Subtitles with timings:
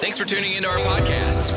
[0.00, 1.56] Thanks for tuning into our podcast.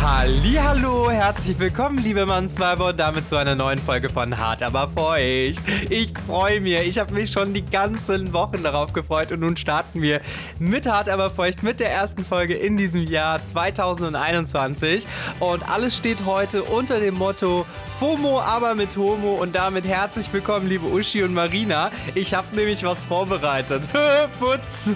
[0.00, 5.60] Hallo, herzlich willkommen, liebe Mannsweiber, und damit zu einer neuen Folge von Hart aber feucht.
[5.90, 10.00] Ich freue mich, ich habe mich schon die ganzen Wochen darauf gefreut und nun starten
[10.00, 10.20] wir
[10.58, 15.06] mit Hart aber feucht mit der ersten Folge in diesem Jahr 2021
[15.40, 17.66] und alles steht heute unter dem Motto
[17.98, 21.90] FOMO, aber mit Homo und damit herzlich willkommen, liebe Uschi und Marina.
[22.14, 23.82] Ich habe nämlich was vorbereitet.
[24.38, 24.94] Putz!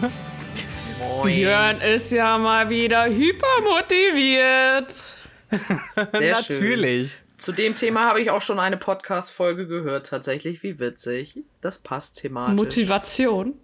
[1.24, 4.90] Björn ist ja mal wieder hypermotiviert.
[6.12, 7.10] Sehr Natürlich.
[7.10, 7.20] Schön.
[7.38, 10.62] Zu dem Thema habe ich auch schon eine Podcast-Folge gehört, tatsächlich.
[10.62, 11.38] Wie witzig.
[11.60, 12.56] Das passt thematisch.
[12.56, 13.54] Motivation?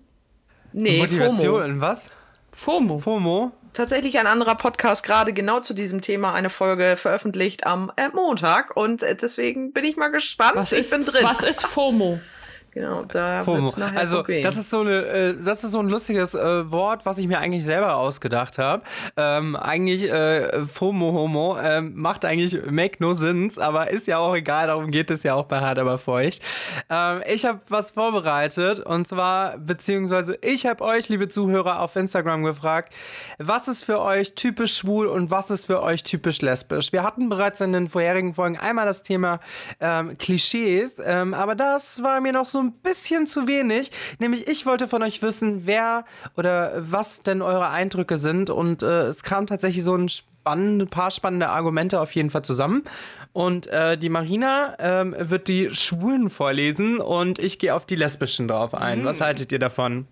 [0.72, 1.60] Nee, Motivation FOMO.
[1.60, 2.10] in was?
[2.52, 2.98] FOMO.
[2.98, 3.52] FOMO?
[3.72, 8.76] Tatsächlich ein anderer Podcast gerade genau zu diesem Thema eine Folge veröffentlicht am äh, Montag
[8.76, 10.56] und äh, deswegen bin ich mal gespannt.
[10.56, 11.22] Was ich ist, bin drin.
[11.22, 12.20] was ist FOMO?
[12.76, 13.72] Genau, da FOMO.
[13.78, 14.44] nachher Also so gehen.
[14.44, 17.38] das ist so eine, äh, das ist so ein lustiges äh, Wort, was ich mir
[17.38, 18.82] eigentlich selber ausgedacht habe.
[19.16, 24.34] Ähm, eigentlich äh, FOMO Homo ähm, macht eigentlich make no sense, aber ist ja auch
[24.34, 24.66] egal.
[24.66, 26.42] Darum geht es ja auch bei hart aber feucht.
[26.90, 32.44] Ähm, ich habe was vorbereitet und zwar beziehungsweise ich habe euch, liebe Zuhörer, auf Instagram
[32.44, 32.92] gefragt,
[33.38, 36.92] was ist für euch typisch schwul und was ist für euch typisch lesbisch.
[36.92, 39.40] Wir hatten bereits in den vorherigen Folgen einmal das Thema
[39.80, 43.90] ähm, Klischees, ähm, aber das war mir noch so ein bisschen zu wenig.
[44.18, 46.04] Nämlich ich wollte von euch wissen, wer
[46.36, 51.10] oder was denn eure Eindrücke sind und äh, es kam tatsächlich so ein spannende, paar
[51.10, 52.84] spannende Argumente auf jeden Fall zusammen.
[53.32, 58.46] Und äh, die Marina ähm, wird die Schwulen vorlesen und ich gehe auf die Lesbischen
[58.46, 59.04] drauf ein.
[59.04, 60.06] Was haltet ihr davon?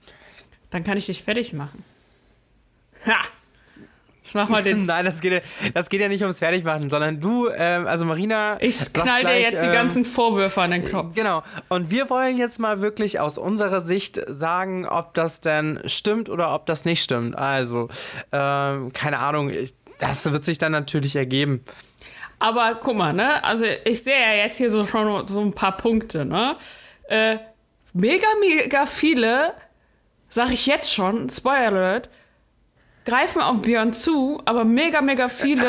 [0.71, 1.85] Dann kann ich dich fertig machen.
[3.07, 3.23] Ha!
[4.27, 4.87] Ich mach mal den.
[4.87, 5.41] Nein, das geht, ja,
[5.75, 8.57] das geht ja nicht ums Fertigmachen, sondern du, ähm, also Marina.
[8.61, 11.15] Ich sagt knall dir gleich, jetzt die ähm, ganzen Vorwürfe an den Kopf.
[11.15, 11.43] Genau.
[11.69, 16.55] Und wir wollen jetzt mal wirklich aus unserer Sicht sagen, ob das denn stimmt oder
[16.55, 17.37] ob das nicht stimmt.
[17.37, 17.89] Also,
[18.33, 19.53] ähm, keine Ahnung.
[20.01, 21.65] Das wird sich dann natürlich ergeben.
[22.39, 23.43] Aber guck mal, ne?
[23.45, 26.57] Also ich sehe ja jetzt hier so schon so ein paar Punkte, ne?
[27.09, 27.39] Äh,
[27.93, 29.55] mega, mega viele,
[30.29, 32.11] sag ich jetzt schon, Spoiler Alert,
[33.05, 35.65] greifen auf Björn zu, aber mega, mega viele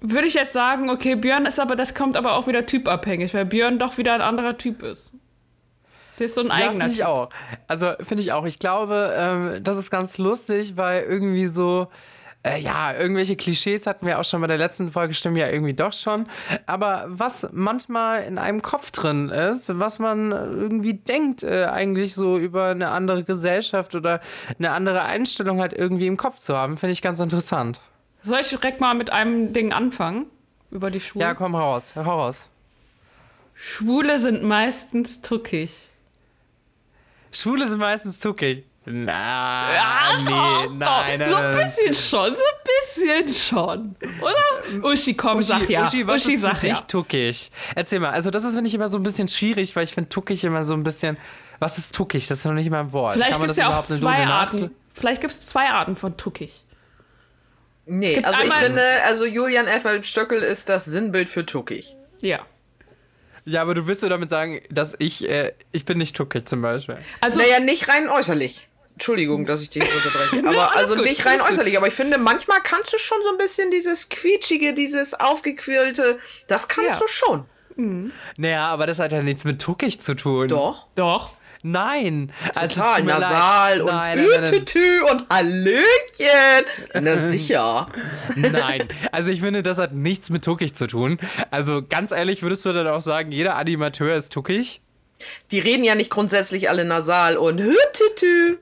[0.00, 3.46] würde ich jetzt sagen, okay, Björn ist aber, das kommt aber auch wieder typabhängig, weil
[3.46, 5.12] Björn doch wieder ein anderer Typ ist.
[6.18, 7.30] Der ist so ein Ja, eigener finde ich auch.
[7.68, 8.44] Also, finde ich auch.
[8.44, 11.88] Ich glaube, ähm, das ist ganz lustig, weil irgendwie so.
[12.44, 15.74] Äh, ja, irgendwelche Klischees hatten wir auch schon bei der letzten Folge, stimmen ja irgendwie
[15.74, 16.26] doch schon.
[16.66, 22.38] Aber was manchmal in einem Kopf drin ist, was man irgendwie denkt, äh, eigentlich so
[22.38, 24.20] über eine andere Gesellschaft oder
[24.58, 27.80] eine andere Einstellung halt irgendwie im Kopf zu haben, finde ich ganz interessant.
[28.24, 30.26] Soll ich direkt mal mit einem Ding anfangen?
[30.72, 31.28] Über die Schwulen?
[31.28, 32.48] Ja, komm raus, hau raus.
[33.54, 35.90] Schwule sind meistens tuckig.
[37.30, 38.64] Schwule sind meistens zuckig.
[38.84, 41.18] Na, Ja, nee, doch, nein, doch.
[41.18, 43.96] nein, So ein bisschen schon, so ein bisschen schon.
[44.20, 44.88] Oder?
[44.90, 45.86] Uschi, komm, sag ja.
[45.86, 46.84] Uschi, was Uschi, ist sag für dich ja.
[46.88, 47.52] tuckig?
[47.76, 48.10] Erzähl mal.
[48.10, 50.64] Also das ist, finde ich, immer so ein bisschen schwierig, weil ich finde tuckig immer
[50.64, 51.16] so ein bisschen...
[51.60, 52.26] Was ist tuckig?
[52.26, 53.12] Das ist noch nicht mal ein Wort.
[53.12, 54.74] Vielleicht gibt es ja auch zwei Arten.
[54.92, 56.64] Vielleicht gibt es zwei Arten von tuckig.
[57.86, 59.86] nee, also ich finde, also Julian F.
[60.04, 61.96] Stöckel ist das Sinnbild für tuckig.
[62.20, 62.40] Ja.
[63.44, 65.28] Ja, aber du willst du damit sagen, dass ich...
[65.28, 66.96] Äh, ich bin nicht tuckig zum Beispiel.
[67.20, 68.68] Also, Naja, nicht rein äußerlich.
[68.92, 70.46] Entschuldigung, dass ich dich unterbreche.
[70.48, 71.50] Aber alles also gut, nicht rein alles gut.
[71.52, 71.76] äußerlich.
[71.76, 76.68] Aber ich finde, manchmal kannst du schon so ein bisschen dieses quietschige, dieses aufgequirlte, das
[76.68, 76.98] kannst Ja.
[76.98, 77.44] du schon.
[78.36, 80.48] Naja, aber das hat ja nichts mit tuckig zu tun.
[80.48, 80.86] Doch.
[80.94, 81.30] doch.
[81.62, 82.32] Nein.
[82.54, 83.20] Also, Total leid.
[83.20, 86.66] nasal und Nein, und Hallöchen.
[87.00, 87.86] Na sicher.
[88.34, 91.18] Nein, also ich finde, das hat nichts mit tuckig zu tun.
[91.50, 94.80] Also ganz ehrlich, würdest du dann auch sagen, jeder Animateur ist tuckig?
[95.50, 98.58] Die reden ja nicht grundsätzlich alle nasal und Tütü.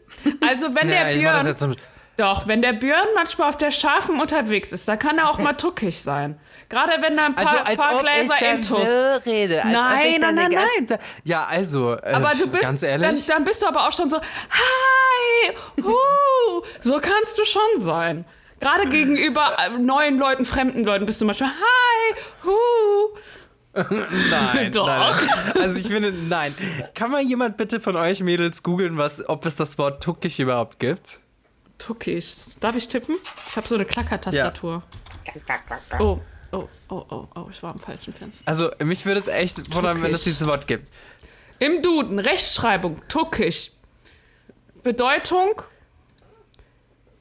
[0.46, 1.76] Also, wenn Ja, der Björn.
[2.16, 5.54] Doch, wenn der Björn manchmal auf der Schafen unterwegs ist, da kann er auch mal
[5.54, 6.38] tuckig sein.
[6.68, 8.88] Gerade wenn da ein paar, paar Gläser Intus.
[9.24, 9.64] rede.
[9.64, 13.26] Als Nein, nein, eine nein, Ja, also, äh, Aber du bist, ganz dann, ehrlich.
[13.26, 15.52] dann bist du aber auch schon so, hi,
[15.82, 15.94] hu,
[16.82, 18.26] so kannst du schon sein.
[18.60, 22.14] Gerade gegenüber äh, neuen Leuten, fremden Leuten bist du manchmal, hi,
[22.44, 22.50] hu.
[23.74, 24.86] Nein, Doch.
[24.86, 25.14] nein.
[25.54, 26.52] Also ich finde, nein.
[26.94, 30.80] Kann mal jemand bitte von euch Mädels googeln, was, ob es das Wort tuckig überhaupt
[30.80, 31.20] gibt?
[31.78, 32.34] Tuckig.
[32.58, 33.16] Darf ich tippen?
[33.48, 34.82] Ich habe so eine Klackertastatur.
[36.00, 36.20] Oh,
[36.50, 38.48] oh, oh, oh, oh, ich war am falschen Fenster.
[38.50, 40.90] Also mich würde es echt wundern, wenn es dieses Wort gibt.
[41.60, 43.72] Im Duden, Rechtschreibung, tuckig.
[44.82, 45.62] Bedeutung,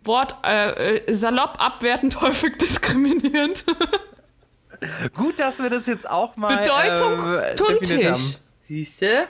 [0.04, 3.66] Wort äh, äh, salopp, abwertend, häufig diskriminierend.
[5.14, 8.40] Gut, dass wir das jetzt auch mal Bedeutung, ähm, tuntig.
[8.60, 9.28] Siehste?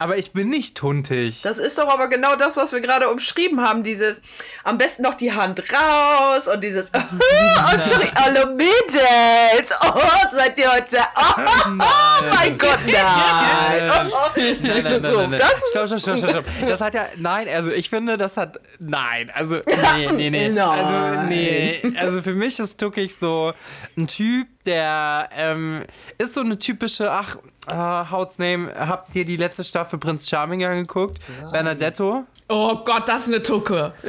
[0.00, 1.42] Aber ich bin nicht tuntig.
[1.42, 3.84] Das ist doch aber genau das, was wir gerade umschrieben haben.
[3.84, 4.22] Dieses,
[4.64, 9.78] am besten noch die Hand raus und dieses, oh, sorry, alle Mädels.
[9.82, 10.00] Oh,
[10.32, 13.90] seid ihr heute, oh, oh mein Gott, nein.
[13.90, 14.30] Oh, oh.
[14.36, 15.38] Nein, nein, nein, So, nein, nein.
[15.40, 16.44] das ist- stopp, stopp, stopp, stopp, stopp.
[16.66, 20.48] Das hat ja, nein, also ich finde, das hat, nein, also, nee, nee, nee.
[20.48, 20.60] Nein.
[20.80, 21.82] Also, nee.
[21.98, 23.52] Also für mich ist Tuckig so
[23.98, 25.82] ein Typ, der, ähm,
[26.18, 27.36] ist so eine typische, ach,
[27.66, 31.18] äh, How's Name, habt ihr die letzte Staffel Prinz Charming angeguckt?
[31.52, 32.24] Bernadetto?
[32.48, 33.92] Oh Gott, das ist eine Tucke.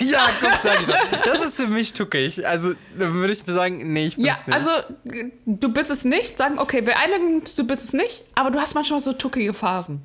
[0.00, 1.22] Ja, guck, sag ich doch.
[1.24, 2.44] Das ist für mich Tuckig.
[2.44, 4.52] Also, würde ich sagen, nee, ich bin's Ja, nicht.
[4.54, 4.70] also
[5.04, 6.38] g- du bist es nicht.
[6.38, 9.52] Sagen, okay, wir einigen uns, du bist es nicht, aber du hast manchmal so tuckige
[9.54, 10.00] Phasen.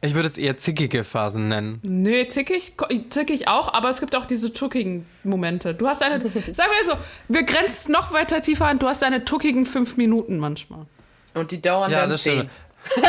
[0.00, 1.78] Ich würde es eher zickige Phasen nennen.
[1.82, 2.74] Nee, zickig,
[3.10, 5.74] zickig auch, aber es gibt auch diese tuckigen Momente.
[5.74, 6.20] Du hast eine,
[6.52, 6.98] sagen wir so,
[7.28, 10.86] wir grenzen es noch weiter tiefer an, du hast deine tuckigen fünf Minuten manchmal.
[11.34, 12.50] Und die dauern Ja, dann das zehn.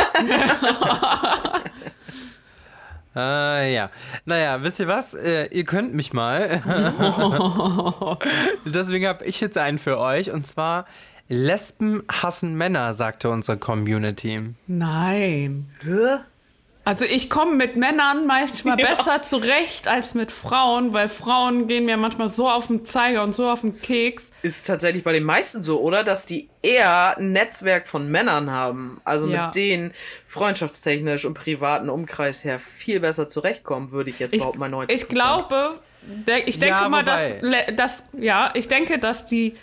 [3.15, 3.89] Äh, ja.
[4.25, 5.13] Naja, wisst ihr was?
[5.13, 6.61] Äh, ihr könnt mich mal.
[8.65, 10.31] Deswegen habe ich jetzt einen für euch.
[10.31, 10.85] Und zwar:
[11.29, 14.53] Lesben hassen Männer, sagte unsere Community.
[14.67, 15.69] Nein.
[15.81, 16.17] Hä?
[16.85, 18.87] Also ich komme mit Männern manchmal Ja.
[18.87, 23.33] besser zurecht als mit Frauen, weil Frauen gehen mir manchmal so auf den Zeiger und
[23.33, 24.31] so auf den Keks.
[24.43, 26.03] Ist tatsächlich bei den meisten so, oder?
[26.03, 29.01] Dass die eher ein Netzwerk von Männern haben.
[29.03, 29.47] Also Ja.
[29.47, 29.93] mit denen
[30.27, 35.01] freundschaftstechnisch und privaten Umkreis her viel besser zurechtkommen, würde ich jetzt Ich, behaupten, bei 90
[35.01, 35.79] ich glaube,
[36.45, 37.37] ich denke Ja, mal, dass,
[37.75, 39.55] dass, ja, ich denke, dass die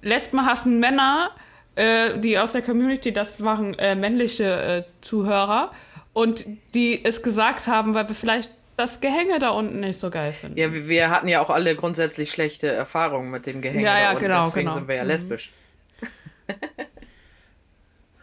[0.00, 1.30] Lesben hassen Männer,
[1.74, 5.70] äh, die aus der Community, das waren äh, männliche äh, Zuhörer
[6.14, 10.32] und die es gesagt haben, weil wir vielleicht das Gehänge da unten nicht so geil
[10.32, 10.56] finden.
[10.58, 13.84] Ja, wir, wir hatten ja auch alle grundsätzlich schlechte Erfahrungen mit dem Gehänge.
[13.84, 14.74] Ja, ja, da unten, genau, Deswegen genau.
[14.74, 15.08] sind wir ja Mhm.
[15.08, 15.52] lesbisch.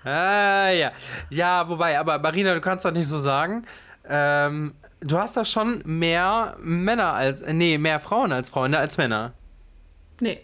[0.03, 0.91] Ah, ja.
[1.29, 3.65] Ja, wobei, aber Marina, du kannst doch nicht so sagen.
[4.09, 7.41] Ähm, du hast doch schon mehr Männer als.
[7.47, 9.33] Nee, mehr Frauen als Freunde als Männer.
[10.19, 10.39] Nee.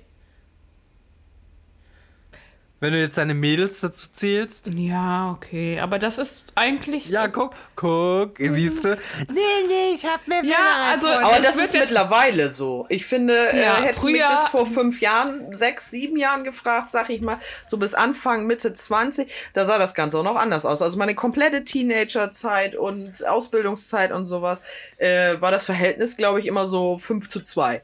[2.80, 4.70] Wenn du jetzt deine Mädels dazu zählst.
[4.76, 7.10] Ja, okay, aber das ist eigentlich.
[7.10, 8.96] Ja, guck, guck, siehst du?
[9.30, 11.08] Nee, nee, ich hab mehr Ja, also.
[11.08, 12.86] Aber das ist mittlerweile so.
[12.90, 16.92] Ich finde, Ja, äh, hättest du mich bis vor fünf Jahren, sechs, sieben Jahren gefragt,
[16.92, 20.68] sag ich mal, so bis Anfang, Mitte 20, da sah das Ganze auch noch anders
[20.68, 20.84] aus.
[20.84, 24.62] Also meine komplette Teenagerzeit und Ausbildungszeit und sowas,
[24.98, 27.82] äh, war das Verhältnis, glaube ich, immer so 5 zu 2.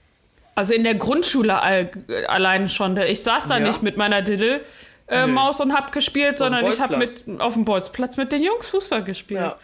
[0.55, 1.89] Also in der Grundschule all,
[2.27, 2.95] allein schon.
[2.97, 3.67] Ich saß da Ja.
[3.67, 4.61] nicht mit meiner Diddle.
[5.07, 7.23] Äh, Maus und hab gespielt, sondern ich Bolzplatz.
[7.27, 9.41] mit auf dem Bolzplatz mit den Jungs Fußball gespielt.
[9.41, 9.57] Ja.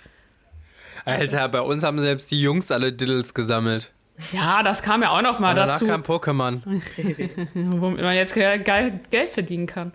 [1.06, 3.92] Alter, bei uns haben selbst die Jungs alle Diddles gesammelt.
[4.34, 6.60] Ja, das kam ja auch noch mal Und danach dazu, kam Pokémon.
[7.54, 9.94] womit man jetzt ge- geil Geld verdienen kann.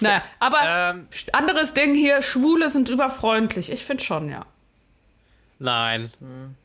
[0.00, 3.72] Naja, aber Ähm, anderes Ding hier, Schwule sind überfreundlich.
[3.72, 4.44] Ich finde schon, ja.
[5.58, 6.10] Nein.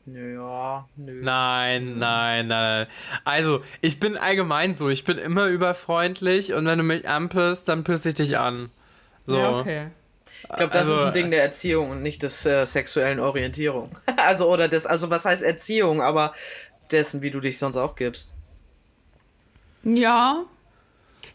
[0.06, 1.22] Ja, nö.
[1.22, 2.86] Nein, nein, nein.
[3.24, 4.88] Also, ich bin allgemein so.
[4.88, 8.70] Ich bin immer überfreundlich und wenn du mich anpisst, dann piss ich dich an.
[9.26, 9.38] So.
[9.38, 9.86] Ja, okay.
[10.42, 13.90] Ich glaube, das Also, ist ein Ding der Erziehung und nicht des äh, sexuellen Orientierung.
[14.16, 16.34] also, oder des, also was heißt Erziehung, aber
[16.90, 18.34] dessen, wie du dich sonst auch gibst.
[19.82, 20.44] Ja.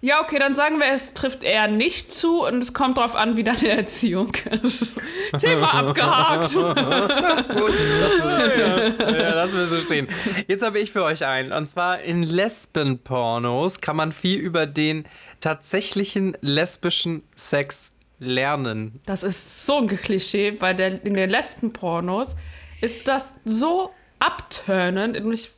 [0.01, 3.37] Ja, okay, dann sagen wir, es trifft eher nicht zu und es kommt drauf an,
[3.37, 5.01] wie deine Erziehung ist.
[5.37, 6.53] Thema abgehakt.
[6.55, 6.65] ja,
[9.33, 10.07] lassen wir so stehen.
[10.47, 11.51] Jetzt habe ich für euch einen.
[11.51, 15.05] Und zwar in Lesben-Pornos kann man viel über den
[15.39, 18.99] tatsächlichen lesbischen Sex lernen.
[19.05, 22.35] Das ist so ein Klischee, weil der, in den Lesben-Pornos
[22.81, 25.17] ist das so abturnend.
[25.33, 25.51] Ich,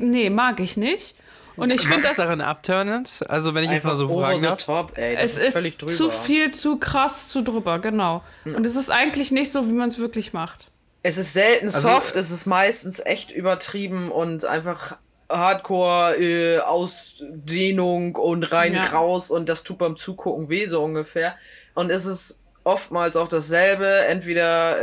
[0.00, 1.14] nee, mag ich nicht.
[1.56, 3.24] Und ich finde ist das, darin abturnend?
[3.28, 4.64] Also, wenn ich jetzt mal so over fragen the darf.
[4.64, 5.14] top, ey.
[5.14, 5.92] Das es ist, ist völlig drüber.
[5.92, 8.22] zu viel, zu krass, zu drüber, genau.
[8.44, 10.70] Und es ist eigentlich nicht so, wie man es wirklich macht.
[11.02, 14.96] Es ist selten Also- soft, es ist meistens echt übertrieben und einfach
[15.30, 18.84] Hardcore äh, Ausdehnung und rein Ja.
[18.84, 21.36] raus und das tut beim Zugucken weh so ungefähr.
[21.74, 23.86] Und es ist oftmals auch dasselbe.
[24.08, 24.80] Entweder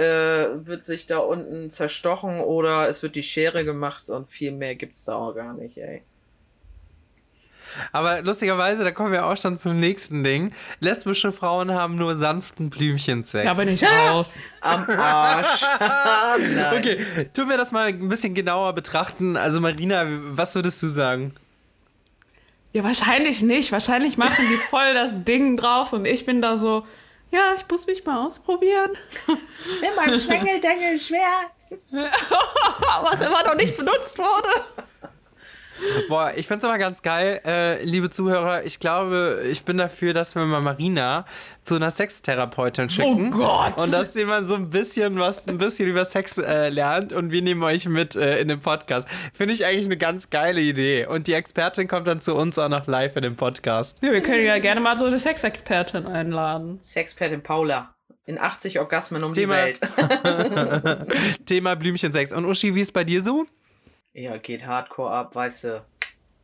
[0.54, 4.76] äh, wird sich da unten zerstochen oder es wird die Schere gemacht und viel mehr
[4.76, 6.04] gibt's da auch gar nicht, ey.
[7.92, 10.54] Aber lustigerweise, da kommen wir auch schon zum nächsten Ding.
[10.80, 13.46] Lesbische Frauen haben nur sanften Blümchensex.
[13.46, 14.40] Da bin ich raus.
[14.62, 15.62] Am Arsch.
[16.56, 16.78] Nein.
[16.78, 19.38] Okay, tun wir das mal ein bisschen genauer betrachten.
[19.38, 21.34] Also Marina, was würdest du sagen?
[22.74, 23.72] Ja, wahrscheinlich nicht.
[23.72, 26.86] Wahrscheinlich machen die voll das Ding drauf und ich bin da so,
[27.32, 28.92] ja, ich muss mich mal ausprobieren.
[29.80, 31.52] Wenn mein Schwengeldengel schwer.
[33.02, 34.50] Was immer noch nicht benutzt wurde.
[36.08, 38.64] Boah, ich find's aber ganz geil, äh, liebe Zuhörer.
[38.66, 41.26] Ich glaube, ich bin dafür, dass wir mal Marina
[41.64, 43.34] zu einer Sextherapeutin schicken.
[43.34, 43.78] Oh Gott!
[43.82, 47.32] Und dass sie mal so ein bisschen was, ein bisschen über Sex äh, lernt und
[47.32, 49.08] wir nehmen euch mit äh, in den Podcast.
[49.34, 51.06] Finde ich eigentlich eine ganz geile Idee.
[51.06, 53.98] Und die Expertin kommt dann zu uns auch noch live in den Podcast.
[54.02, 56.80] Ja, wir können ja gerne mal so eine Sexexpertin einladen.
[56.82, 57.94] Sexpertin Paula.
[58.26, 61.08] In 80 Orgasmen um Thema- die Welt.
[61.46, 62.32] Thema Blümchensex.
[62.32, 63.46] Und Uschi, wie ist bei dir so?
[64.14, 65.86] Ja, geht hardcore ab, weißt du.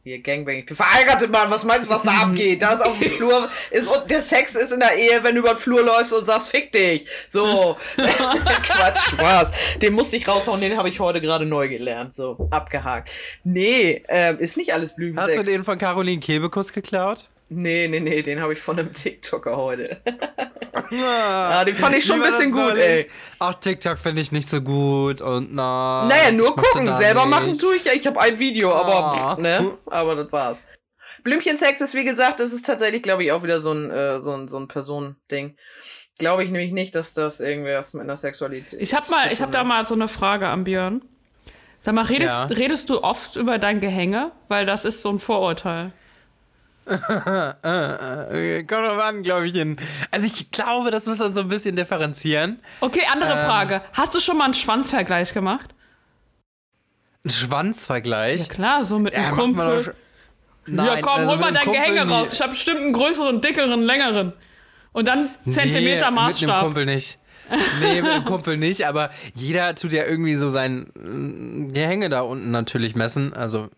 [0.03, 0.55] Hier Gangbang.
[0.55, 1.51] Ich bin verheiratet, Mann.
[1.51, 2.61] Was meinst du, was da abgeht?
[2.61, 3.49] Da ist auf dem Flur.
[3.71, 6.25] Ist, und der Sex ist in der Ehe, wenn du über den Flur läufst und
[6.25, 7.05] sagst, fick dich.
[7.27, 7.75] So.
[7.97, 9.51] Quatsch, Spaß.
[9.81, 12.15] Den musste ich raushauen, den habe ich heute gerade neu gelernt.
[12.15, 13.11] So, abgehakt.
[13.43, 15.45] Nee, ähm, ist nicht alles Hast Blümchensex.
[15.45, 17.29] du den von Caroline Kebekus geklaut?
[17.49, 20.01] Nee, nee, nee, den habe ich von einem TikToker heute.
[20.91, 23.09] ja, den fand ich schon ein bisschen gut, ey.
[23.39, 26.05] Ach, TikTok finde ich nicht so gut und na.
[26.07, 26.93] Naja, nur gucken.
[26.93, 27.29] Selber nicht.
[27.29, 27.93] machen tue ich ja.
[27.93, 29.35] Ich habe ein Video, aber, Ah.
[29.39, 29.77] ne?
[29.87, 30.63] Aber das war's.
[31.23, 34.31] Blümchensex ist, wie gesagt, das ist tatsächlich, glaube ich, auch wieder so ein, äh, so
[34.31, 35.57] ein, so ein Personending.
[36.17, 38.79] Glaube ich nämlich nicht, dass das irgendwas mit einer Sexualität.
[38.81, 41.01] Ich habe mal, ich habe da mal so eine Frage an Björn.
[41.81, 42.45] Sag mal, redest, Ja.
[42.45, 44.31] redest du oft über dein Gehänge?
[44.49, 45.93] Weil das ist so ein Vorurteil.
[46.89, 49.55] Äh, Kommt drauf an, glaube ich.
[49.55, 49.77] In,
[50.11, 52.59] also ich glaube, das muss man so ein bisschen differenzieren.
[52.81, 53.37] Okay, andere Ähm.
[53.37, 53.81] Frage.
[53.93, 55.73] Hast du schon mal einen Schwanzvergleich gemacht?
[57.25, 58.41] Ein Schwanzvergleich.
[58.41, 59.95] Ja klar, so mit Ja, einem man Kumpel.
[60.65, 62.33] Nein, ja, komm, also hol mit mal dein Kumpel Gehänge raus.
[62.33, 64.33] Ich habe bestimmt einen größeren, dickeren, längeren.
[64.91, 66.63] Und dann Zentimeter Nee, Mit einem Maßstab.
[66.63, 67.19] Kumpel nicht.
[67.81, 70.91] Nee, mit dem Kumpel nicht, aber jeder tut ja irgendwie so sein
[71.73, 73.33] Gehänge da unten natürlich messen.
[73.33, 73.69] Also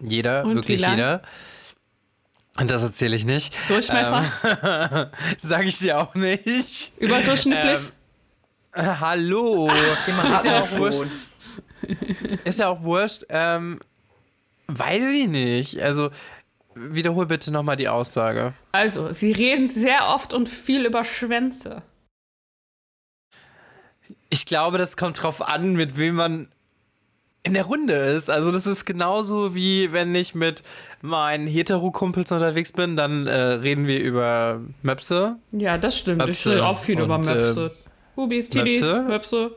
[0.00, 1.22] jeder, Und wirklich jeder.
[2.58, 3.54] Und das erzähle ich nicht.
[3.68, 4.24] Durchmesser?
[4.42, 5.06] Ähm,
[5.38, 6.92] Sag ich dir auch nicht.
[6.98, 7.90] Überdurchschnittlich?
[8.72, 9.70] Äh, hallo.
[9.70, 11.02] ist ja auch wurscht.
[12.44, 13.24] Ist ja auch wurscht.
[13.28, 13.80] Ähm,
[14.68, 15.82] weiß ich nicht.
[15.82, 16.10] Also,
[16.74, 18.54] wiederhol bitte nochmal die Aussage.
[18.72, 21.82] Also, sie reden sehr oft und viel über Schwänze.
[24.30, 26.48] Ich glaube, das kommt drauf an, mit wem man
[27.42, 28.28] in der Runde ist.
[28.28, 30.62] Also, das ist genauso wie wenn ich mit
[31.06, 35.36] meinen Hetero-Kumpels unterwegs bin, dann äh, reden wir über Möpse.
[35.52, 36.22] Ja, das stimmt.
[36.22, 37.70] ich Möpse rede auch viel über und, äh, Möpse.
[38.14, 39.02] Bubis, Tiddies, Möpse?
[39.02, 39.50] Möpse.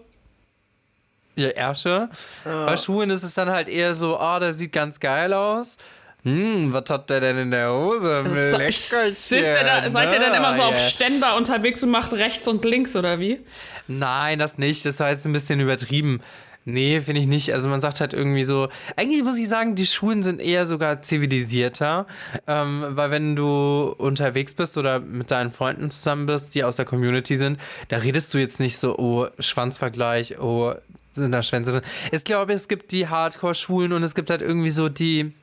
[1.36, 2.10] Ihr Ärsche.
[2.44, 5.77] Bei Schwulen ist es dann halt eher so, oh, der sieht ganz geil aus.
[6.24, 8.25] Hm, was hat der denn in der Hose?
[8.72, 10.68] Sind ihr da, seid ihr dann immer so ne?
[10.68, 10.88] auf Yeah.
[10.89, 13.39] Ständer unterwegs und macht rechts und links oder wie?
[13.88, 14.86] Nein, das nicht.
[14.86, 16.22] Das war jetzt ein bisschen übertrieben.
[16.65, 17.53] Nee, finde ich nicht.
[17.53, 21.01] Also man sagt halt irgendwie so, eigentlich muss ich sagen, die Schulen sind eher sogar
[21.01, 22.05] zivilisierter,
[22.47, 26.85] ähm, weil wenn du unterwegs bist oder mit deinen Freunden zusammen bist, die aus der
[26.85, 30.73] Community sind, da redest du jetzt nicht so, oh, Schwanzvergleich, oh,
[31.11, 31.81] sind da Schwänze drin.
[32.11, 35.33] Ich glaube, es gibt die Hardcore-Schwulen und es gibt halt irgendwie so die,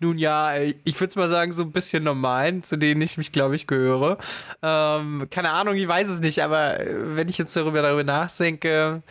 [0.00, 3.32] nun ja, ich würde es mal sagen, so ein bisschen normalen, zu denen ich mich,
[3.32, 4.18] glaube ich, gehöre.
[4.62, 9.02] Ähm, keine Ahnung, ich weiß es nicht, aber äh, wenn ich jetzt darüber, darüber nachdenke,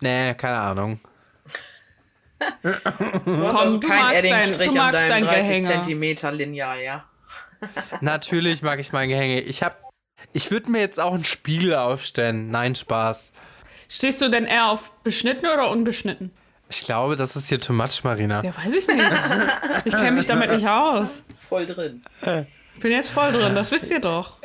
[0.00, 1.00] nee, keine Ahnung.
[2.60, 2.82] Du hast
[3.24, 5.66] Komm, also du keinen magst dein- Eddingstrich du an magst deinem dein 30 Gehänge.
[5.66, 7.04] Zentimeter Lineal, ja?
[8.00, 9.40] Natürlich mag ich mein Gehänge.
[9.40, 9.76] Ich habe,
[10.34, 12.50] ich würde mir jetzt auch einen Spiegel aufstellen.
[12.50, 13.32] Nein, Spaß.
[13.88, 16.30] Stehst du denn eher auf beschnitten oder unbeschnitten?
[16.68, 18.42] Ich glaube, das ist hier too much, Marina.
[18.42, 19.06] Ja, weiß ich nicht.
[19.84, 21.22] Ich kenne mich damit nicht aus.
[21.36, 22.02] Voll drin.
[22.74, 24.38] Ich bin jetzt voll drin, das wisst ihr doch.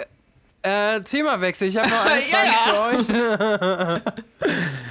[0.62, 1.68] Äh, Themawechsel.
[1.68, 2.38] Ich habe noch eine Ja,
[2.72, 4.02] Frage für euch.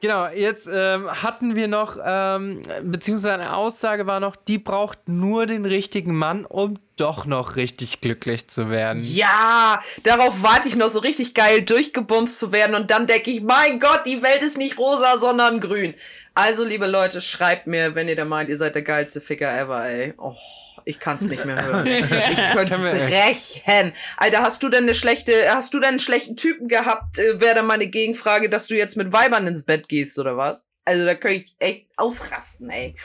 [0.00, 5.46] genau, jetzt ähm, hatten wir noch, ähm, beziehungsweise eine Aussage war noch, die braucht nur
[5.46, 9.02] den richtigen Mann, um doch noch richtig glücklich zu werden.
[9.02, 13.42] Ja, darauf warte ich noch so richtig geil durchgebumst zu werden und dann denke ich,
[13.42, 15.94] mein Gott, die Welt ist nicht rosa, sondern grün.
[16.34, 19.88] Also, liebe Leute, schreibt mir, wenn ihr da meint, ihr seid der geilste Ficker ever,
[19.88, 20.14] ey.
[20.18, 20.36] Oh,
[20.88, 21.86] ich kann's nicht mehr hören.
[21.86, 23.92] Ich könnte brechen.
[24.16, 27.18] Alter, hast du denn eine schlechte, hast du denn einen schlechten Typen gehabt?
[27.18, 30.66] Äh, Wäre dann meine Gegenfrage, dass du jetzt mit Weibern ins Bett gehst oder was?
[30.86, 32.96] Also, da könnte ich echt ausrasten, ey.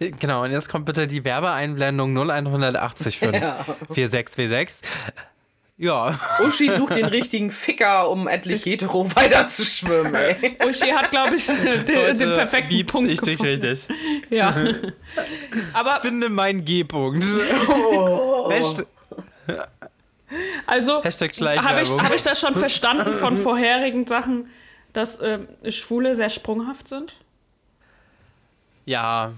[0.00, 3.64] Genau, und jetzt kommt bitte die Werbeeinblendung 01885 Ja.
[3.92, 4.88] 4646.
[5.80, 10.58] Ja, Uschi sucht den richtigen Ficker, um endlich hetero weiterzuschwimmen, ey.
[10.68, 13.64] Uschi hat, glaube ich, den, den perfekten Punkt ich dich gefunden.
[13.64, 13.88] richtig.
[14.28, 14.54] Ja.
[15.72, 17.24] Aber Finde meinen G-Punkt.
[17.92, 18.52] Oh.
[20.66, 24.50] Also Hashtag habe ich, hab ich das schon verstanden von vorherigen Sachen,
[24.92, 27.14] dass ähm, Schwule sehr sprunghaft sind?
[28.84, 29.32] Ja.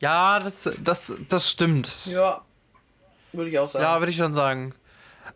[0.00, 2.06] Ja, das, das, das stimmt.
[2.06, 2.42] Ja,
[3.32, 3.84] würde ich auch sagen.
[3.84, 4.74] Ja, würde ich schon sagen.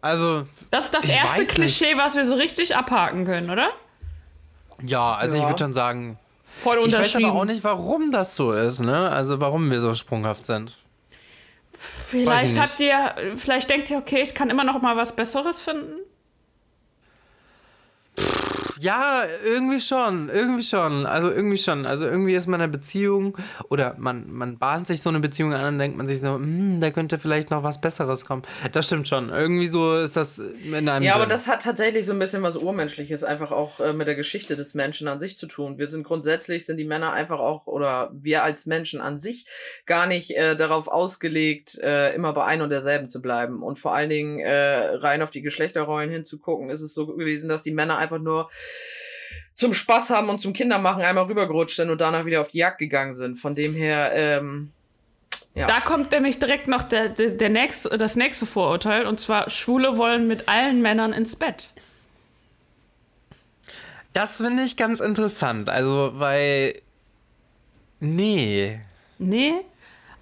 [0.00, 1.50] Also, Das ist das Ich erste weiß nicht.
[1.54, 3.70] Klischee, was wir so richtig abhaken können, oder?
[4.82, 5.48] ja, also ich Ja.
[5.48, 6.18] würde schon sagen,
[6.58, 7.30] Voll Ich weiß unterschrieben.
[7.30, 9.10] aber auch nicht, warum das so ist, ne?
[9.10, 10.78] Also warum wir so sprunghaft sind.
[11.78, 15.96] Vielleicht habt ihr, vielleicht denkt ihr, okay, ich kann immer noch mal was Besseres finden.
[18.80, 21.06] Ja, irgendwie schon, irgendwie schon.
[21.06, 21.86] Also irgendwie schon.
[21.86, 23.36] Also irgendwie ist man in einer Beziehung
[23.68, 26.80] oder man, man bahnt sich so eine Beziehung an und denkt man sich so, hm,
[26.80, 28.42] da könnte vielleicht noch was Besseres kommen.
[28.72, 29.30] Das stimmt schon.
[29.30, 31.04] Irgendwie so ist das in einem.
[31.04, 31.30] Ja, aber drin.
[31.30, 34.74] das hat tatsächlich so ein bisschen was Urmenschliches einfach auch äh, mit der Geschichte des
[34.74, 35.78] Menschen an sich zu tun.
[35.78, 39.46] Wir sind grundsätzlich, sind die Männer einfach auch, oder wir als Menschen an sich
[39.86, 43.62] gar nicht äh, darauf ausgelegt, äh, immer bei ein und derselben zu bleiben.
[43.62, 47.62] Und vor allen Dingen äh, rein auf die Geschlechterrollen hinzugucken, ist es so gewesen, dass
[47.62, 48.50] die Männer einfach nur
[49.54, 52.78] zum Spaß haben und zum Kindermachen einmal rübergerutscht sind und danach wieder auf die Jagd
[52.78, 53.36] gegangen sind.
[53.38, 54.72] Von dem her, ähm,
[55.54, 55.66] ja.
[55.66, 59.96] Da kommt nämlich direkt noch der, der, der nächste, das nächste Vorurteil und zwar Schwule
[59.96, 61.70] wollen mit allen Männern ins Bett.
[64.12, 65.70] Das finde ich ganz interessant.
[65.70, 66.82] Also, weil.
[68.00, 68.80] Nee.
[69.18, 69.54] Nee?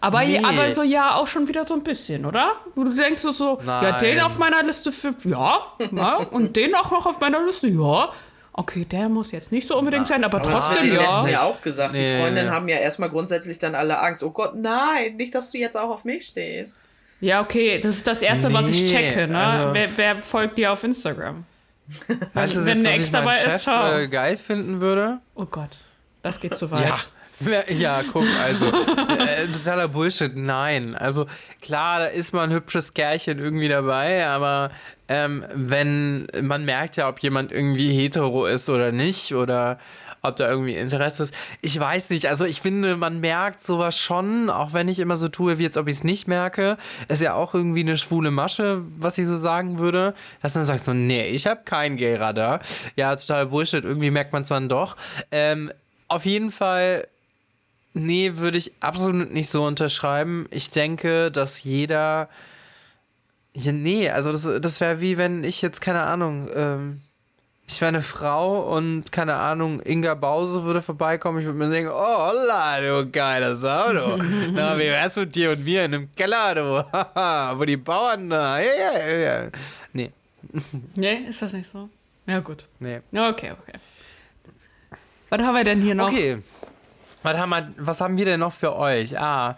[0.01, 0.39] Aber, Nee.
[0.39, 2.53] aber so ja auch schon wieder so ein bisschen, oder?
[2.75, 3.99] Wo du denkst so, so ja, Nein.
[4.01, 8.13] den auf meiner Liste für, ja, ja, und den auch noch auf meiner Liste, ja.
[8.57, 11.27] Okay, der muss jetzt nicht so unbedingt sein, aber, Das wird trotzdem, den ja.
[11.27, 11.97] Ja auch gesagt.
[11.97, 12.21] Die Nee.
[12.21, 14.23] Freundinnen haben ja erstmal grundsätzlich dann alle Angst.
[14.23, 16.79] Oh Gott, nein, nicht, dass du jetzt auch auf mich stehst.
[17.21, 19.39] Ja, okay, das ist das Erste, was ich Nee, checke, ne?
[19.39, 21.45] also- wer, wer folgt dir auf Instagram?
[22.35, 23.99] Weißt du, wenn jetzt, eine Ex dabei ist, schau.
[23.99, 25.19] Äh, geil finden würde?
[25.35, 25.79] Oh Gott,
[26.23, 26.85] das geht zu weit.
[26.85, 26.97] Ja.
[27.69, 28.67] Ja, guck, also,
[29.19, 30.95] äh, totaler Bullshit, nein.
[30.95, 31.27] Also,
[31.61, 34.71] klar, da ist mal ein hübsches Kerlchen irgendwie dabei, aber
[35.09, 39.79] ähm, wenn, man merkt ja, ob jemand irgendwie hetero ist oder nicht, oder
[40.23, 41.35] ob da irgendwie Interesse ist.
[41.61, 45.29] Ich weiß nicht, also ich finde, man merkt sowas schon, auch wenn ich immer so
[45.29, 46.79] tue, wie jetzt, ob ich es nicht merke.
[47.09, 50.15] Ist ja auch irgendwie eine schwule Masche, was ich so sagen würde.
[50.41, 52.61] Dass man sagt so, nee, ich habe kein Gay-Radar.
[52.97, 54.97] Ja, total Bullshit, irgendwie merkt man es dann doch.
[55.31, 55.71] Ähm,
[56.09, 57.07] auf jeden Fall
[57.97, 60.47] Nee, würde ich absolut nicht so unterschreiben.
[60.51, 62.29] Ich denke, dass jeder.
[63.57, 67.01] Ja, nee, also das, das wäre wie wenn ich jetzt, keine Ahnung, ähm,
[67.67, 71.39] ich wäre eine Frau und keine Ahnung, Inga Bause würde vorbeikommen.
[71.39, 74.19] Ich würde mir denken, oh, holla, du geiles Auto.
[74.53, 76.85] Na, wie wär's mit dir und mir in einem Keller, du?
[77.59, 78.59] Wo die Bauern da.
[78.59, 79.51] Ja, ja, ja.
[79.93, 80.11] Nee,
[80.95, 81.89] Nee, ist das nicht so?
[82.27, 82.67] Ja, gut.
[82.81, 83.01] nee.
[83.13, 83.79] Okay, okay.
[85.31, 86.09] Was haben wir denn hier noch?
[86.09, 86.43] Okay.
[87.23, 89.19] Was haben, wir, was haben wir denn noch für euch?
[89.19, 89.57] Ah,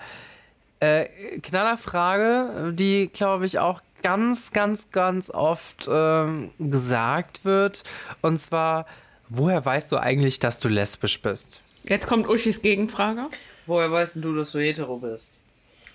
[0.79, 1.07] äh,
[1.41, 7.85] Knallerfrage, die, glaube ich, auch ganz, ganz, ganz oft ähm, gesagt wird.
[8.23, 8.87] Und zwar,
[9.29, 11.61] woher weißt du eigentlich, dass du lesbisch bist?
[11.85, 13.29] Jetzt kommt Uschis Gegenfrage.
[13.67, 15.35] Woher weißt denn du, dass du hetero bist?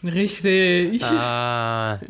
[0.03, 1.03] Richtig.
[1.03, 1.99] Ah,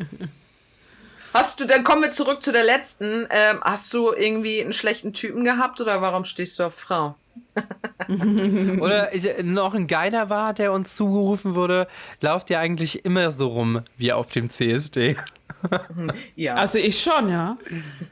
[1.34, 3.26] Hast du, dann kommen wir zurück zu der letzten.
[3.30, 7.14] Ähm, hast du irgendwie einen schlechten Typen gehabt oder warum stehst du auf Frau?
[8.80, 11.86] oder ich, noch ein Geiler war, der uns zugerufen wurde,
[12.20, 15.16] lauft ihr eigentlich immer so rum wie auf dem CSD?
[16.34, 16.56] Ja.
[16.56, 17.56] Also ich schon, ja.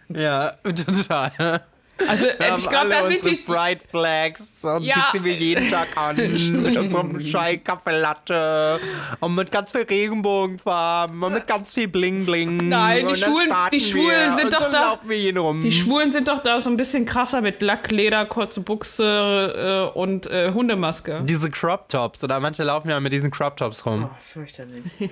[0.08, 1.62] Ja, total.
[2.08, 3.34] Also Wir ich glaube, da sind die.
[3.36, 4.94] Pride Flags und Ja.
[5.12, 6.16] die ziehen wir jeden Tag an
[6.62, 8.78] mit unserem Schei Kaffeelatte
[9.20, 12.68] und mit ganz viel Regenbogenfarben und mit ganz viel Bling Bling.
[12.68, 15.60] Nein, die Schwulen- die Schwulen wir sind und doch so da- laufen wir hier rum.
[15.60, 20.26] Die Schwulen sind doch da so ein bisschen krasser mit Lackleder, kurze Buchse äh, und
[20.30, 21.22] äh, Hundemaske.
[21.24, 24.08] diese Crop Tops oder manche laufen ja mit diesen Crop Tops rum.
[24.10, 24.82] oh, fürchterlich.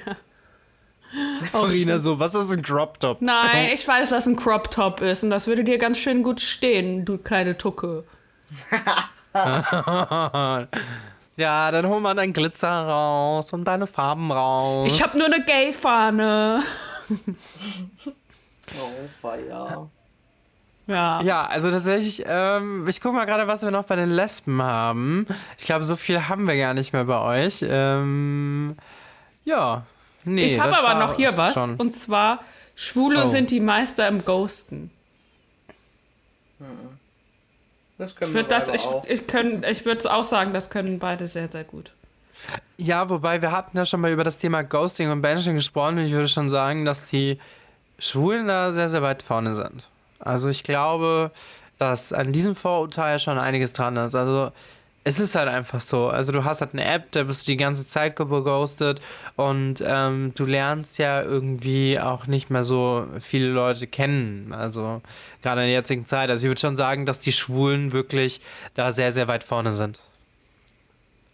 [1.53, 3.21] Farina so, was ist ein Crop Top?
[3.21, 6.41] Nein, ich weiß, was ein Crop Top ist und das würde dir ganz schön gut
[6.41, 8.05] stehen, du kleine Tucke.
[11.39, 14.91] Ja, dann hol mal deinen Glitzer raus und deine Farben raus.
[14.93, 16.65] Ich habe nur eine Gay-Fahne.
[17.11, 19.89] Oh, feier.
[20.89, 21.21] Ja.
[21.23, 25.27] Ja, also tatsächlich, ähm, ich gucke mal gerade, was wir noch bei den Lesben haben.
[25.59, 27.65] Ich glaube, so viel haben wir gar nicht mehr bei euch.
[27.69, 28.77] Ähm,
[29.45, 29.85] ja.
[30.35, 31.77] Nee, ich habe aber noch hier was schon.
[31.77, 32.41] und zwar
[32.75, 33.27] Schwule Oh.
[33.27, 34.91] sind die Meister im Ghosten.
[37.99, 39.05] Das können Ich wir würde das, beide ich, auch.
[39.07, 41.93] ich, können- ich würde auch sagen, das können beide sehr, sehr gut.
[42.77, 46.05] Ja, wobei wir hatten ja schon mal über das Thema Ghosting und Banishing gesprochen und
[46.05, 47.39] ich würde schon sagen, dass die
[47.99, 49.89] Schwulen da sehr, sehr weit vorne sind.
[50.21, 51.33] Also ich glaube,
[51.79, 54.15] dass an diesem Vorurteil schon einiges dran ist.
[54.15, 54.53] Also
[55.09, 56.09] es ist halt einfach so.
[56.09, 59.01] Also du hast halt eine App, da wirst du die ganze Zeit geghostet
[59.37, 64.53] und ähm, du lernst ja irgendwie auch nicht mehr so viele Leute kennen.
[64.53, 65.01] Also
[65.43, 66.29] gerade in der jetzigen Zeit.
[66.29, 68.43] Also ich würde schon sagen, dass die Schwulen wirklich
[68.75, 69.99] da sehr, sehr weit vorne sind.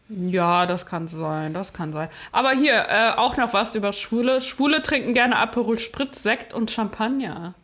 [0.08, 2.08] Ja, das kann sein, das kann sein.
[2.30, 4.40] Aber hier, äh, auch noch was über Schwule.
[4.40, 7.54] Schwule trinken gerne Aperol Spritz, Sekt und Champagner.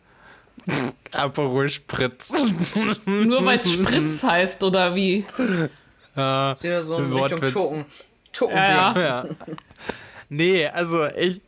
[1.12, 2.33] Aperol Spritz.
[3.05, 5.25] Nur weil es Spritz heißt, oder wie?
[6.16, 7.49] Äh, Ist wieder so in Richtung.
[7.49, 7.85] Tucken.
[8.33, 9.27] Tucken Ja, ja.
[10.29, 11.40] Nee, also ich.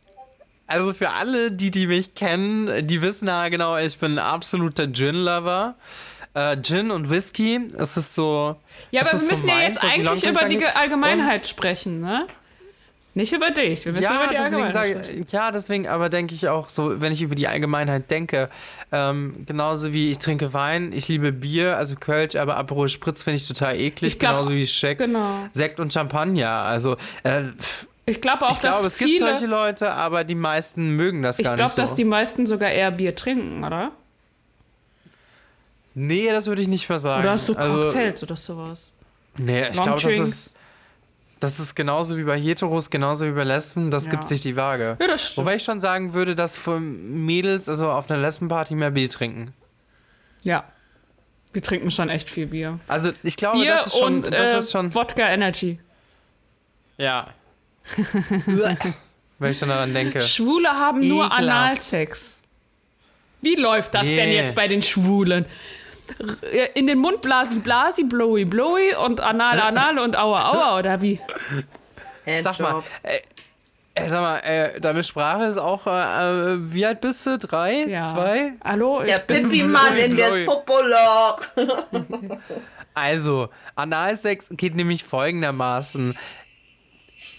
[0.65, 4.87] Also für alle, die, die mich kennen, die wissen ja genau, ich bin ein absoluter
[4.91, 5.75] Gin-Lover.
[6.33, 8.55] Äh, Gin und Whisky, es ist so.
[8.91, 10.65] Ja, aber wir müssen so ja meins, jetzt eigentlich über die.
[10.65, 12.27] Allgemeinheit sprechen, ne?
[13.15, 13.85] Nicht über dich.
[13.85, 15.27] Wir müssen ja, über die deswegen Allgemeinheit sage, sprechen.
[15.29, 18.49] ja, deswegen aber denke ich auch so, wenn ich über die Allgemeinheit denke,
[18.91, 23.37] ähm, genauso wie ich trinke Wein, ich liebe Bier, also Kölsch, aber Aperol Spritz finde
[23.37, 25.47] ich total eklig, Ich glaub- genauso wie Sekt, Genau.
[25.51, 26.49] Sekt und Champagner.
[26.49, 27.43] Also äh,
[28.05, 29.29] Ich glaube auch, ich dass glaube, es gibt viele.
[29.31, 31.81] solche Leute, aber die meisten mögen das ich gar glaube, nicht so.
[31.83, 33.91] dass die meisten sogar eher Bier trinken, oder?
[35.93, 37.21] nee, das würde ich nicht mehr sagen.
[37.21, 38.89] Oder hast du also, Cocktails oder sowas?
[39.37, 40.55] Nee, ich glaube, das ist,
[41.43, 44.11] das ist genauso wie bei Heteros, genauso wie bei Lesben, das Ja.
[44.11, 44.97] gibt sich die Waage.
[44.99, 45.37] Ja, das stimmt.
[45.45, 49.53] Wobei ich schon sagen würde, dass von Mädels, also auf einer Lesbenparty, mehr Bier trinken.
[50.43, 50.63] Ja.
[51.51, 52.79] Wir trinken schon echt viel Bier.
[52.87, 55.79] Also ich glaube, Bier das ist schon, und das äh, ist schon, Wodka Energy.
[56.97, 57.27] ja.
[59.39, 60.21] Wenn ich schon daran denke.
[60.21, 61.41] Schwule haben nur Ekelhaft.
[61.43, 62.41] Analsex.
[63.41, 64.35] Wie läuft das denn Nee.
[64.37, 65.45] jetzt bei den Schwulen?
[66.75, 71.19] In den Mund blasen, blasi, blowy, blowy und anal, anal und aua, aua, oder wie?
[72.43, 73.19] Sag mal, äh,
[73.95, 75.91] äh, sag mal, äh, deine Sprache ist auch, äh,
[76.53, 77.37] äh, wie alt bist du?
[77.37, 77.83] Drei?
[77.83, 78.05] Ja.
[78.05, 78.53] Zwei?
[78.63, 79.19] Hallo, ich Der.
[79.19, 81.39] Pippi-Mann in des Popoloch.
[82.95, 86.17] Also, Analsex geht nämlich folgendermaßen.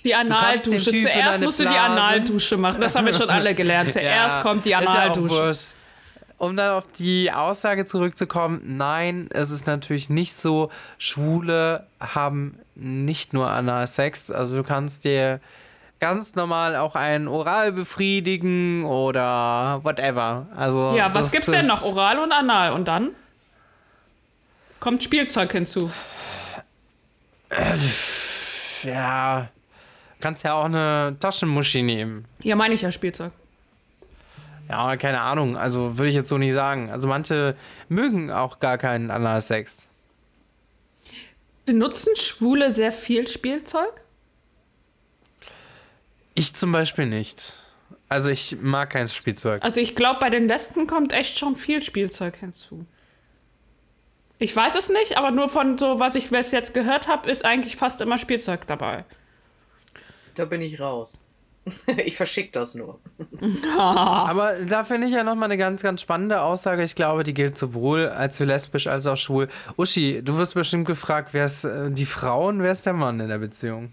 [0.05, 0.97] Die kannst den Analdusche.
[0.97, 2.81] Zuerst musst du die Analdusche machen.
[2.81, 3.93] Das haben wir schon alle gelernt.
[3.93, 5.57] Zuerst Ja, kommt die ist ja Analdusche.
[6.39, 13.33] Um dann auf die Aussage zurückzukommen, nein, es ist natürlich nicht so, Schwule haben nicht
[13.33, 15.41] nur Analsex, also du kannst dir
[16.01, 20.47] ganz normal auch einen Oral befriedigen oder whatever.
[20.55, 21.83] Also Ja, was gibt's denn noch?
[21.83, 22.73] Oral und Anal.
[22.73, 23.11] Und dann?
[24.81, 25.91] Kommt Spielzeug hinzu.
[28.83, 29.49] Ja,
[30.21, 32.27] kannst ja auch eine Taschenmuschi nehmen.
[32.43, 33.33] Ja, meine ich ja Spielzeug.
[34.69, 36.91] Ja, keine Ahnung, also würde ich jetzt so nicht sagen.
[36.91, 37.57] Also manche
[37.89, 39.89] mögen auch gar keinen Analsex.
[41.67, 43.93] Benutzen Schwule sehr viel Spielzeug?
[46.35, 47.55] Ich zum Beispiel nicht.
[48.09, 49.63] Also ich mag kein Spielzeug.
[49.63, 52.87] Also ich glaube, bei den Lesben kommt echt schon viel Spielzeug hinzu.
[54.39, 57.45] Ich weiß es nicht, aber nur von so, was ich bis jetzt gehört habe, ist
[57.45, 59.05] eigentlich fast immer Spielzeug dabei.
[60.35, 61.21] Da bin ich raus.
[62.05, 63.01] Ich verschick das nur.
[63.79, 66.83] Aber da finde ich ja nochmal eine ganz, ganz spannende Aussage.
[66.85, 69.49] Ich glaube, die gilt sowohl als für lesbisch als auch schwul.
[69.77, 73.21] Uschi, du wirst bestimmt gefragt, wer ist äh, die Frau und wer ist der Mann
[73.21, 73.93] in der Beziehung?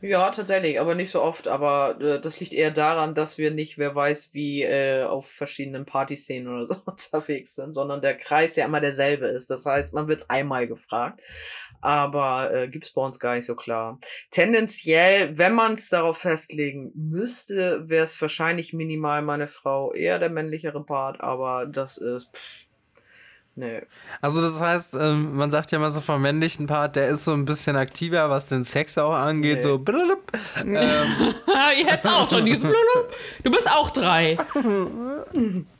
[0.00, 1.48] Ja, tatsächlich, aber nicht so oft.
[1.48, 5.86] Aber äh, das liegt eher daran, dass wir nicht, wer weiß, wie äh, auf verschiedenen
[5.86, 9.50] Partyszenen oder so unterwegs sind, sondern der Kreis ja immer derselbe ist.
[9.50, 11.20] Das heißt, man wird einmal gefragt.
[11.80, 13.98] Aber äh, gibt's bei uns gar nicht so klar.
[14.30, 20.30] Tendenziell, wenn man es darauf festlegen müsste, wäre es wahrscheinlich minimal meine Frau eher der
[20.30, 22.34] männlichere Part, aber das ist.
[22.34, 22.64] Pff,
[23.54, 23.82] nee.
[24.20, 27.32] Also das heißt, ähm, man sagt ja immer so vom männlichen Part, der ist so
[27.32, 29.58] ein bisschen aktiver, was den Sex auch angeht.
[29.58, 29.62] Nee.
[29.62, 29.74] So
[30.56, 30.76] ähm,
[31.78, 33.14] Ihr hättet auch schon dieses Blulub.
[33.44, 34.36] Du bist auch drei.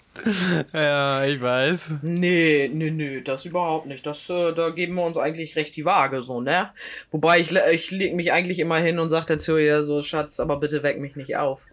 [0.72, 1.81] Ja, ich weiß.
[2.02, 4.07] Nee, nee, nee, das überhaupt nicht.
[4.07, 6.70] Das, äh, da geben wir uns eigentlich recht die Waage, so, ne?
[7.11, 10.59] Wobei ich, ich leg mich eigentlich immer hin und sag dazu ja so, Schatz, aber
[10.59, 11.66] bitte weck mich nicht auf.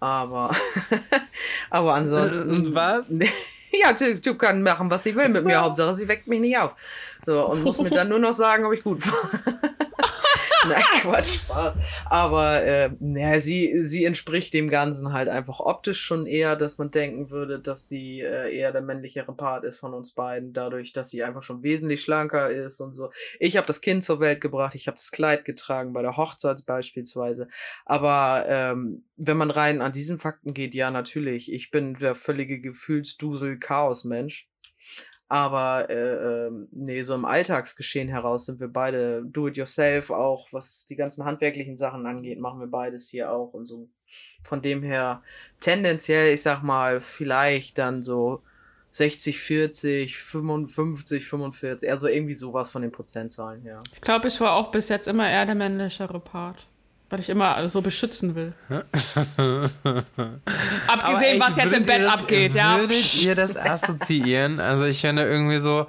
[0.00, 0.50] Aber,
[1.70, 2.50] aber ansonsten.
[2.50, 3.06] Und was?
[3.72, 5.62] Ja, typ kann machen, was sie will mit mir.
[5.62, 6.74] Hauptsache, sie weckt mich nicht auf.
[7.24, 9.69] So, und muss mir dann nur noch sagen, ob ich gut war.
[10.70, 11.76] Nein, Quatsch, Spaß.
[12.06, 16.90] Aber äh, naja, sie, sie entspricht dem Ganzen halt einfach optisch schon eher, dass man
[16.90, 21.10] denken würde, dass sie äh, eher der männlichere Part ist von uns beiden, dadurch, dass
[21.10, 23.10] sie einfach schon wesentlich schlanker ist und so.
[23.38, 26.64] Ich habe das Kind zur Welt gebracht, ich habe das Kleid getragen, bei der Hochzeit
[26.66, 27.48] beispielsweise.
[27.84, 31.52] Aber ähm, wenn man rein an diesen Fakten geht, ja, natürlich.
[31.52, 34.48] Ich bin der völlige Gefühlsdusel-Chaos-Mensch.
[35.30, 40.96] Aber äh, ähm, nee, so im Alltagsgeschehen heraus sind wir beide do-it-yourself auch, was die
[40.96, 43.88] ganzen handwerklichen Sachen angeht, machen wir beides hier auch und so.
[44.42, 45.22] Von dem her
[45.60, 48.42] tendenziell, ich sag mal, vielleicht dann so
[48.90, 53.78] 60, 40, 55, 45, also irgendwie sowas von den Prozentzahlen her.
[53.94, 56.66] Ich glaube, ich war auch bis jetzt immer eher der männlichere Part.
[57.10, 58.52] Weil ich immer so beschützen will.
[60.86, 62.78] Abgesehen, was jetzt im Bett das- abgeht, ja.
[62.78, 64.60] Würdet ihr das assoziieren?
[64.60, 65.86] Also ich finde irgendwie so,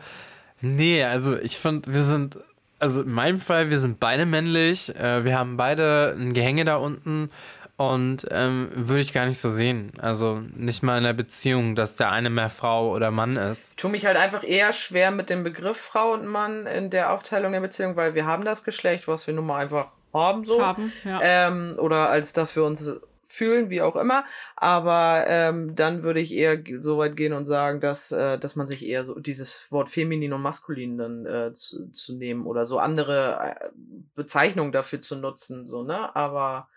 [0.62, 2.38] nee, also ich finde, wir sind,
[2.80, 6.78] also in meinem Fall, wir sind beide männlich, äh, wir haben beide ein Gehänge da
[6.78, 7.30] unten
[7.78, 9.92] Und ähm, würde ich gar nicht so sehen.
[10.00, 13.64] Also nicht mal in der Beziehung, dass der eine mehr Frau oder Mann ist.
[13.72, 17.12] Ich tue mich halt einfach eher schwer mit dem Begriff Frau und Mann in der
[17.12, 20.62] Aufteilung der Beziehung, weil wir haben das Geschlecht, was wir nun mal einfach haben so.
[20.62, 21.20] Haben, ja.
[21.24, 22.92] Ähm, oder als dass wir uns
[23.24, 24.26] fühlen, wie auch immer.
[24.56, 28.68] Aber ähm, dann würde ich eher so weit gehen und sagen, dass, äh, dass man
[28.68, 32.80] sich eher so dieses Wort feminin und maskulin dann äh, zu, zu nehmen oder so
[32.80, 33.70] andere äh,
[34.16, 36.14] Bezeichnungen dafür zu nutzen, so, ne?
[36.16, 36.68] Aber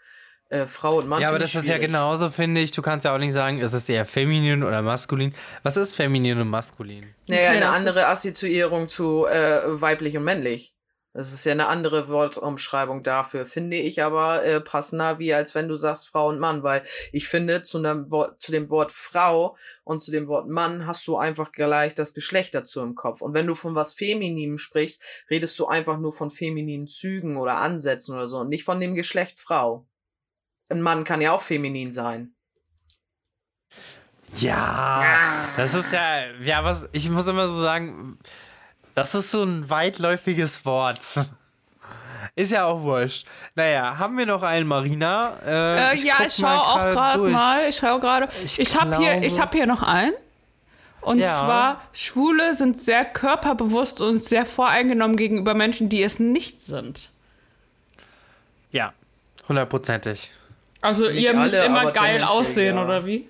[0.51, 1.20] äh, Frau und Mann.
[1.23, 1.90] ja, aber find das ich ist ja schwierig.
[1.90, 2.70] genauso, finde ich.
[2.70, 5.35] Du kannst ja auch nicht sagen, ist es eher feminin oder maskulin.
[5.62, 7.14] Was ist feminin und maskulin?
[7.27, 10.74] Naja, Okay, eine andere Assoziierung zu äh, weiblich und männlich.
[11.16, 15.68] Das ist ja eine andere Wortumschreibung dafür, finde ich aber äh, passender, wie als wenn
[15.68, 19.57] du sagst Frau und Mann, weil ich finde, zu, einem Wort, zu dem Wort Frau
[19.85, 23.22] und zu dem Wort Mann hast du einfach gleich das Geschlecht dazu im Kopf.
[23.22, 25.00] Und wenn du von was Femininem sprichst,
[25.31, 28.96] redest du einfach nur von femininen Zügen oder Ansätzen oder so und nicht von dem
[28.96, 29.87] Geschlecht Frau.
[30.68, 32.35] Ein Mann kann ja auch feminin sein.
[34.37, 38.18] Ja, das ist ja, ja, was, ich muss immer so sagen,
[38.95, 41.01] das ist so ein weitläufiges Wort.
[42.37, 43.27] Ist ja auch wurscht.
[43.55, 45.35] Naja, haben wir noch einen Marina?
[45.47, 47.69] Äh, ja, guck ich schaue auch gerade mal.
[47.69, 48.29] Ich schaue gerade.
[48.45, 50.15] Ich, Ich habe hier, ich habe hier noch einen.
[51.01, 51.27] Und Ja.
[51.27, 57.11] zwar, Schwule sind sehr körperbewusst und sehr voreingenommen gegenüber Menschen, die es nicht sind.
[58.73, 58.93] Ja,
[59.49, 60.31] hundertprozentig.
[60.81, 62.85] Also Nicht ihr müsst alle, immer geil aussehen, ja.
[62.85, 63.29] oder wie?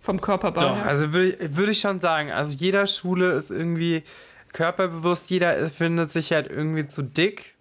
[0.00, 0.86] Vom Körperbau Doch, her.
[0.86, 4.02] also würde würd ich schon sagen, also jeder Schwule ist irgendwie
[4.52, 7.54] körperbewusst, jeder findet sich halt irgendwie zu dick,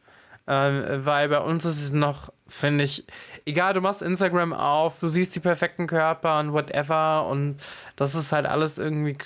[0.47, 3.05] ähm, weil bei uns ist es noch, finde ich,
[3.45, 7.57] egal, du machst Instagram auf, du siehst die perfekten Körper und whatever und
[7.95, 9.17] das ist halt alles irgendwie,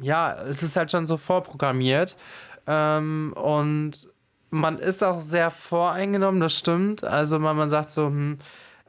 [0.00, 2.16] ja, es ist halt schon so vorprogrammiert
[2.66, 4.08] ähm, und
[4.50, 8.38] man ist auch sehr voreingenommen, das stimmt, also man, man sagt so, hm,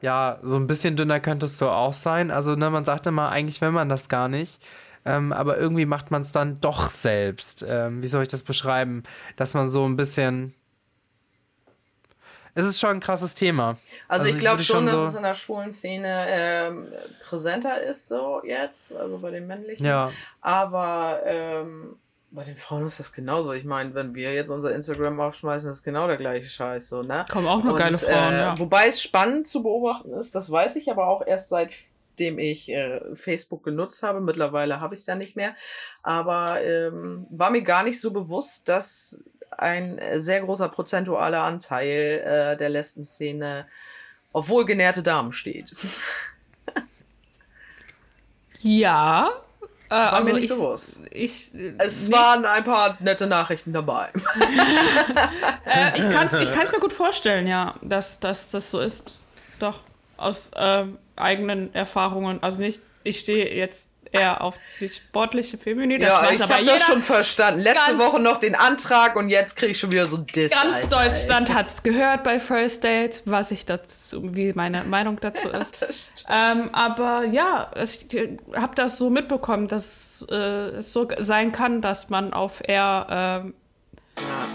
[0.02, 2.30] ja, so ein bisschen dünner könntest du auch sein.
[2.30, 4.60] Also, ne, man sagt immer, eigentlich will man das gar nicht.
[5.04, 7.64] Ähm, aber irgendwie macht man es dann doch selbst.
[7.68, 9.02] Ähm, wie soll ich das beschreiben?
[9.36, 10.54] Dass man so ein bisschen.
[12.54, 13.78] Es ist schon ein krasses Thema.
[14.08, 16.86] Also, ich glaube schon, dass so- es in der schwulen Szene ähm,
[17.26, 19.86] präsenter ist, so jetzt, also bei den männlichen.
[19.86, 20.12] Ja,
[20.42, 21.96] Aber ähm,
[22.30, 23.52] bei den Frauen ist das genauso.
[23.54, 27.24] Ich meine, wenn wir jetzt unser Instagram aufschmeißen, ist genau der gleiche Scheiß, so, ne?
[27.30, 28.58] Kommen auch nur geile Frauen, äh, ja.
[28.58, 31.48] Wobei es spannend zu beobachten ist, das weiß ich aber auch erst
[32.12, 34.20] seitdem ich äh, Facebook genutzt habe.
[34.20, 35.54] Mittlerweile habe ich es ja nicht mehr.
[36.02, 42.22] Aber ähm, war mir gar nicht so bewusst, dass ein äh, sehr großer prozentualer Anteil
[42.24, 43.66] äh, der Lesben-Szene
[44.32, 45.74] auf wohlgenährte Damen steht.
[48.60, 49.30] Ja.
[49.88, 51.00] Äh, War also mir nicht ich, bewusst.
[51.10, 54.10] Ich, äh, Es nicht- waren ein paar nette Nachrichten dabei.
[55.64, 59.16] Äh, ich kann es ich kann's mir gut vorstellen, ja, dass, dass das so ist.
[59.58, 59.80] Doch.
[60.22, 62.42] Aus ähm, eigenen Erfahrungen.
[62.42, 66.00] Also nicht, ich stehe jetzt eher auf die sportliche Feminin.
[66.00, 67.60] Das ja, weiß ich aber habe das schon verstanden.
[67.60, 70.52] Letzte Woche noch den Antrag und jetzt kriege ich schon wieder so Diss.
[70.52, 75.18] Ganz Alter, Deutschland hat es gehört bei First Date, was ich dazu, wie meine Meinung
[75.20, 75.78] dazu ist.
[76.28, 78.06] ähm, aber ja, ich
[78.54, 83.54] habe das so mitbekommen, dass äh, es so sein kann, dass man auf eher ähm,
[84.18, 84.48] Ja.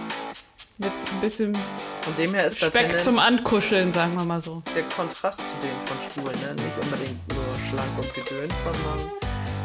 [0.78, 1.58] Mit ein bisschen
[2.02, 4.62] Von dem her ist Speck zum Ankuscheln, sagen wir mal so.
[4.76, 6.40] der Kontrast zu dem von Schwulen.
[6.42, 6.64] Ne?
[6.64, 9.12] Nicht unbedingt nur schlank und gedöns, sondern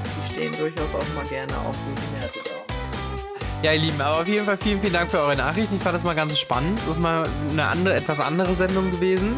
[0.05, 3.63] die stehen durchaus auch mal gerne auf Rutinerte da.
[3.63, 5.77] ja, ihr Lieben, aber auf jeden Fall vielen, vielen Dank für eure Nachrichten.
[5.77, 6.79] Ich fand das mal ganz spannend.
[6.87, 9.37] Das ist mal eine andere, etwas andere Sendung gewesen.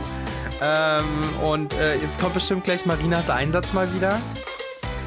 [0.61, 1.05] Ähm,
[1.45, 4.21] und äh, jetzt kommt bestimmt gleich Marinas Einsatz mal wieder.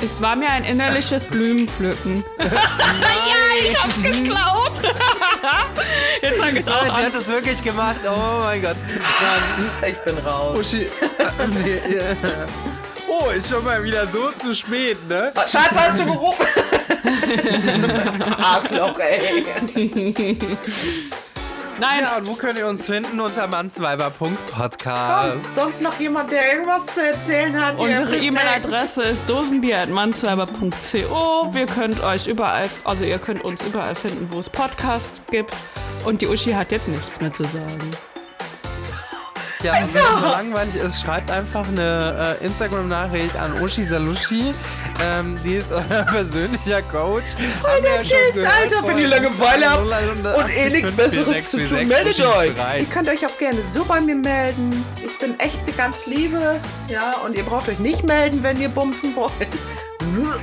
[0.01, 2.25] Es war mir ein innerliches Blumenpflücken.
[2.39, 4.66] ja, ich hab's geklaut.
[6.21, 7.05] Jetzt sag ich auch Sie an.
[7.05, 7.97] hat das wirklich gemacht.
[8.05, 8.75] Oh mein Gott.
[9.81, 10.57] Dann, Ich bin raus.
[10.59, 10.87] Uschi.
[11.63, 12.45] nee, ja.
[13.07, 15.31] Oh, ist schon mal wieder so zu spät, ne?
[15.47, 16.45] Schatz, hast du gerufen?
[18.37, 19.45] Arschloch, ey.
[21.79, 23.19] Nein, Ja, und wo könnt ihr uns finden?
[23.19, 25.31] Unter mannsweiber.podcast.
[25.31, 27.79] Kommt sonst noch jemand, der irgendwas zu erzählen hat?
[27.79, 31.53] Unsere E-Mail-Adresse ist dosenbier.mannsweiber.co.
[31.53, 35.53] Wir könnt euch überall, also ihr könnt uns überall finden, wo es Podcasts gibt.
[36.05, 37.77] Und die Uschi hat jetzt nichts mehr zu sagen.
[39.63, 44.53] Ja, und wenn es so langweilig ist, schreibt einfach eine äh, Instagram-Nachricht an Oshi Salushi.
[45.01, 47.25] Ähm, die ist euer persönlicher Coach.
[47.61, 52.19] Voll der Diss, Alter, wenn ihr Langeweile habt und eh nichts Besseres zu tun, meldet
[52.19, 52.53] euch.
[52.79, 54.83] Ihr könnt euch auch gerne so bei mir melden.
[55.05, 56.59] Ich bin echt eine ganz liebe.
[56.87, 59.31] Ja, und ihr braucht euch nicht melden, wenn ihr bumsen wollt.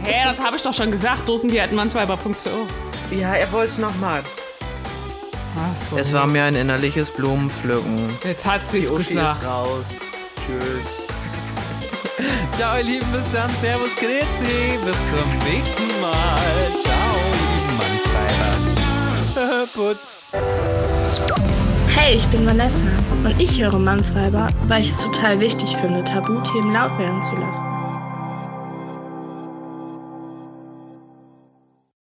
[0.05, 1.27] Hä, das habe ich doch schon gesagt.
[1.29, 2.67] dosenbier.mannsweiber.co.
[3.11, 4.23] Ja, er wollte es nochmal.
[5.91, 5.97] So.
[5.97, 8.19] Es war mir ein innerliches Blumenpflücken.
[8.25, 9.43] Jetzt hat Die sie's Uschi gesagt.
[9.43, 10.01] ist raus.
[10.45, 11.04] Tschüss.
[12.57, 13.51] Ciao, ihr Lieben, bis dann.
[13.61, 14.79] Servus, Grüezi.
[14.85, 16.39] Bis zum nächsten Mal.
[16.83, 17.77] Ciao, ihr lieben
[19.35, 19.67] Mannsweiber.
[19.75, 20.27] Putz.
[21.89, 22.85] Hey, ich bin Vanessa
[23.25, 27.65] und ich höre Mannsweiber, weil ich es total wichtig finde, Tabuthemen laut werden zu lassen.